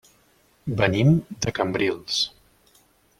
Venim 0.79 1.11
de 1.45 1.55
Cambrils. 1.59 2.17